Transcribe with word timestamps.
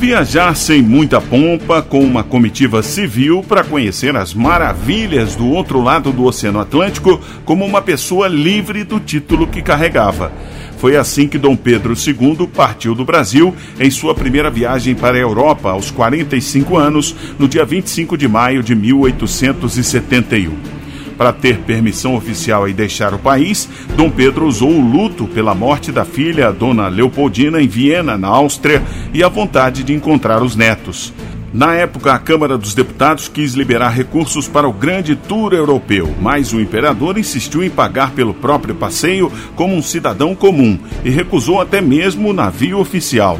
Viajar 0.00 0.56
sem 0.56 0.80
muita 0.80 1.20
pompa, 1.20 1.82
com 1.82 2.02
uma 2.02 2.24
comitiva 2.24 2.82
civil 2.82 3.44
para 3.46 3.62
conhecer 3.62 4.16
as 4.16 4.32
maravilhas 4.32 5.36
do 5.36 5.46
outro 5.46 5.82
lado 5.82 6.10
do 6.10 6.24
Oceano 6.24 6.58
Atlântico, 6.58 7.20
como 7.44 7.66
uma 7.66 7.82
pessoa 7.82 8.26
livre 8.26 8.82
do 8.82 8.98
título 8.98 9.46
que 9.46 9.60
carregava. 9.60 10.32
Foi 10.78 10.96
assim 10.96 11.28
que 11.28 11.36
Dom 11.36 11.54
Pedro 11.54 11.92
II 11.92 12.46
partiu 12.46 12.94
do 12.94 13.04
Brasil 13.04 13.54
em 13.78 13.90
sua 13.90 14.14
primeira 14.14 14.50
viagem 14.50 14.94
para 14.94 15.18
a 15.18 15.20
Europa 15.20 15.68
aos 15.68 15.90
45 15.90 16.78
anos, 16.78 17.14
no 17.38 17.46
dia 17.46 17.66
25 17.66 18.16
de 18.16 18.26
maio 18.26 18.62
de 18.62 18.74
1871. 18.74 20.79
Para 21.20 21.34
ter 21.34 21.58
permissão 21.58 22.14
oficial 22.14 22.66
e 22.66 22.72
deixar 22.72 23.12
o 23.12 23.18
país, 23.18 23.68
Dom 23.94 24.10
Pedro 24.10 24.46
usou 24.46 24.70
o 24.70 24.80
luto 24.80 25.26
pela 25.26 25.54
morte 25.54 25.92
da 25.92 26.02
filha, 26.02 26.50
Dona 26.50 26.88
Leopoldina, 26.88 27.60
em 27.60 27.68
Viena, 27.68 28.16
na 28.16 28.28
Áustria, 28.28 28.82
e 29.12 29.22
a 29.22 29.28
vontade 29.28 29.84
de 29.84 29.92
encontrar 29.92 30.42
os 30.42 30.56
netos. 30.56 31.12
Na 31.52 31.74
época, 31.74 32.14
a 32.14 32.18
Câmara 32.18 32.56
dos 32.56 32.72
Deputados 32.72 33.28
quis 33.28 33.52
liberar 33.52 33.90
recursos 33.90 34.48
para 34.48 34.66
o 34.66 34.72
grande 34.72 35.14
tour 35.14 35.52
europeu, 35.52 36.08
mas 36.22 36.54
o 36.54 36.60
imperador 36.60 37.18
insistiu 37.18 37.62
em 37.62 37.68
pagar 37.68 38.12
pelo 38.12 38.32
próprio 38.32 38.74
passeio 38.74 39.30
como 39.54 39.76
um 39.76 39.82
cidadão 39.82 40.34
comum 40.34 40.78
e 41.04 41.10
recusou 41.10 41.60
até 41.60 41.82
mesmo 41.82 42.30
o 42.30 42.32
navio 42.32 42.78
oficial. 42.78 43.38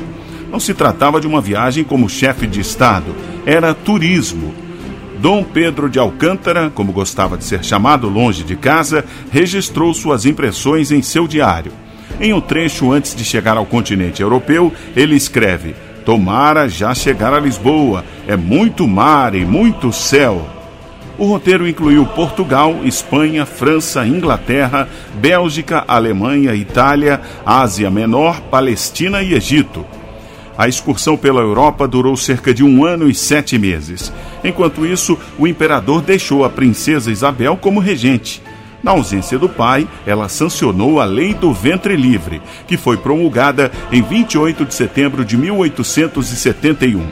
Não 0.52 0.60
se 0.60 0.74
tratava 0.74 1.18
de 1.18 1.26
uma 1.26 1.40
viagem 1.40 1.82
como 1.82 2.10
chefe 2.10 2.46
de 2.46 2.60
Estado, 2.60 3.16
era 3.46 3.72
turismo. 3.72 4.52
Dom 5.20 5.44
Pedro 5.44 5.90
de 5.90 5.98
Alcântara, 5.98 6.70
como 6.74 6.92
gostava 6.92 7.36
de 7.36 7.44
ser 7.44 7.62
chamado 7.62 8.08
longe 8.08 8.42
de 8.42 8.56
casa, 8.56 9.04
registrou 9.30 9.92
suas 9.92 10.24
impressões 10.24 10.90
em 10.90 11.02
seu 11.02 11.28
diário. 11.28 11.72
Em 12.18 12.32
um 12.32 12.40
trecho 12.40 12.90
antes 12.90 13.14
de 13.14 13.22
chegar 13.22 13.58
ao 13.58 13.66
continente 13.66 14.22
europeu, 14.22 14.72
ele 14.96 15.14
escreve: 15.14 15.74
Tomara 16.06 16.70
já 16.70 16.94
chegar 16.94 17.34
a 17.34 17.38
Lisboa, 17.38 18.02
é 18.26 18.34
muito 18.34 18.88
mar 18.88 19.34
e 19.34 19.44
muito 19.44 19.92
céu. 19.92 20.48
O 21.18 21.26
roteiro 21.26 21.68
incluiu 21.68 22.06
Portugal, 22.06 22.80
Espanha, 22.82 23.44
França, 23.44 24.06
Inglaterra, 24.06 24.88
Bélgica, 25.16 25.84
Alemanha, 25.86 26.54
Itália, 26.54 27.20
Ásia 27.44 27.90
Menor, 27.90 28.40
Palestina 28.50 29.20
e 29.20 29.34
Egito. 29.34 29.84
A 30.60 30.68
excursão 30.68 31.16
pela 31.16 31.40
Europa 31.40 31.88
durou 31.88 32.14
cerca 32.18 32.52
de 32.52 32.62
um 32.62 32.84
ano 32.84 33.08
e 33.08 33.14
sete 33.14 33.56
meses. 33.56 34.12
Enquanto 34.44 34.84
isso, 34.84 35.18
o 35.38 35.46
imperador 35.46 36.02
deixou 36.02 36.44
a 36.44 36.50
princesa 36.50 37.10
Isabel 37.10 37.56
como 37.56 37.80
regente. 37.80 38.42
Na 38.82 38.90
ausência 38.90 39.38
do 39.38 39.48
pai, 39.48 39.88
ela 40.04 40.28
sancionou 40.28 41.00
a 41.00 41.06
Lei 41.06 41.32
do 41.32 41.50
Ventre 41.50 41.96
Livre, 41.96 42.42
que 42.66 42.76
foi 42.76 42.98
promulgada 42.98 43.72
em 43.90 44.02
28 44.02 44.66
de 44.66 44.74
setembro 44.74 45.24
de 45.24 45.34
1871. 45.34 47.06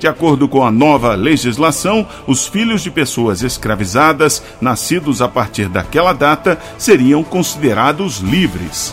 De 0.00 0.08
acordo 0.08 0.48
com 0.48 0.66
a 0.66 0.70
nova 0.72 1.14
legislação, 1.14 2.04
os 2.26 2.48
filhos 2.48 2.82
de 2.82 2.90
pessoas 2.90 3.42
escravizadas, 3.44 4.42
nascidos 4.60 5.22
a 5.22 5.28
partir 5.28 5.68
daquela 5.68 6.12
data, 6.12 6.58
seriam 6.76 7.22
considerados 7.22 8.18
livres. 8.18 8.92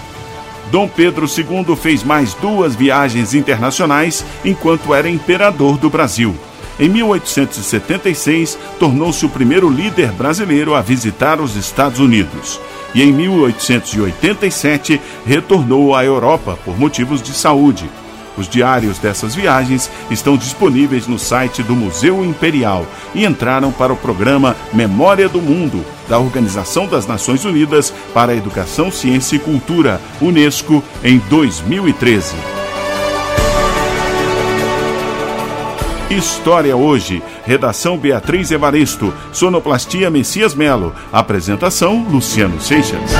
Dom 0.71 0.87
Pedro 0.87 1.25
II 1.25 1.75
fez 1.75 2.03
mais 2.03 2.33
duas 2.33 2.75
viagens 2.75 3.33
internacionais 3.33 4.25
enquanto 4.43 4.93
era 4.93 5.09
imperador 5.09 5.77
do 5.77 5.89
Brasil. 5.89 6.35
Em 6.79 6.89
1876, 6.89 8.57
tornou-se 8.77 9.25
o 9.25 9.29
primeiro 9.29 9.69
líder 9.69 10.11
brasileiro 10.11 10.75
a 10.75 10.81
visitar 10.81 11.39
os 11.39 11.55
Estados 11.55 11.99
Unidos. 11.99 12.59
E 12.93 13.01
em 13.01 13.13
1887, 13.13 14.99
retornou 15.25 15.95
à 15.95 16.03
Europa 16.03 16.59
por 16.65 16.77
motivos 16.77 17.21
de 17.21 17.33
saúde. 17.33 17.89
Os 18.37 18.47
diários 18.47 18.99
dessas 18.99 19.33
viagens 19.33 19.89
estão 20.09 20.37
disponíveis 20.37 21.07
no 21.07 21.17
site 21.17 21.63
do 21.63 21.75
Museu 21.75 22.23
Imperial 22.23 22.85
e 23.13 23.25
entraram 23.25 23.71
para 23.71 23.93
o 23.93 23.97
programa 23.97 24.55
Memória 24.73 25.29
do 25.29 25.41
Mundo, 25.41 25.85
da 26.07 26.19
Organização 26.19 26.87
das 26.87 27.07
Nações 27.07 27.45
Unidas 27.45 27.93
para 28.13 28.31
a 28.31 28.35
Educação, 28.35 28.91
Ciência 28.91 29.37
e 29.37 29.39
Cultura, 29.39 30.01
Unesco, 30.21 30.83
em 31.03 31.17
2013. 31.29 32.35
História 36.09 36.75
Hoje. 36.75 37.21
Redação 37.45 37.97
Beatriz 37.97 38.51
Evaristo. 38.51 39.13
Sonoplastia 39.31 40.09
Messias 40.09 40.53
Melo. 40.53 40.93
Apresentação 41.11 42.05
Luciano 42.09 42.61
Seixas. 42.61 43.11